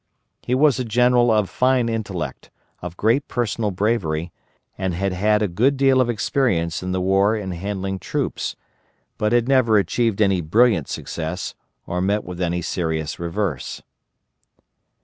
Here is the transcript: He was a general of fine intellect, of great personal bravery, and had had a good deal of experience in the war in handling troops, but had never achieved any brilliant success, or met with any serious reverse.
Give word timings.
He 0.41 0.55
was 0.55 0.79
a 0.79 0.83
general 0.83 1.29
of 1.29 1.47
fine 1.47 1.87
intellect, 1.87 2.49
of 2.81 2.97
great 2.97 3.27
personal 3.27 3.69
bravery, 3.69 4.31
and 4.75 4.95
had 4.95 5.13
had 5.13 5.43
a 5.43 5.47
good 5.47 5.77
deal 5.77 6.01
of 6.01 6.09
experience 6.09 6.81
in 6.81 6.91
the 6.91 6.99
war 6.99 7.35
in 7.35 7.51
handling 7.51 7.99
troops, 7.99 8.55
but 9.19 9.31
had 9.31 9.47
never 9.47 9.77
achieved 9.77 10.19
any 10.19 10.41
brilliant 10.41 10.87
success, 10.89 11.53
or 11.85 12.01
met 12.01 12.23
with 12.23 12.41
any 12.41 12.63
serious 12.63 13.19
reverse. 13.19 13.83